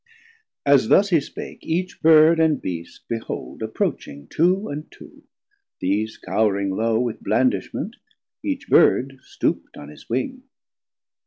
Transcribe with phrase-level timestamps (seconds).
[0.65, 5.25] As thus he spake, each Bird and Beast behold Approaching two and two,
[5.79, 7.95] These cowring low 350 With blandishment,
[8.43, 10.41] each Bird stoop'd on his wing.